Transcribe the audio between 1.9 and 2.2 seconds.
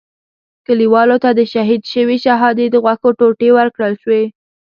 شوي